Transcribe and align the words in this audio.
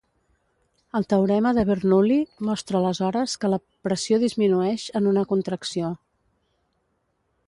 El 0.99 1.03
teorema 1.11 1.51
de 1.57 1.65
Bernoulli 1.69 2.17
mostra 2.47 2.79
aleshores 2.81 3.35
que 3.43 3.51
la 3.55 3.61
pressió 3.89 4.19
disminueix 4.25 4.87
en 5.01 5.11
una 5.13 5.25
contracció. 5.35 5.93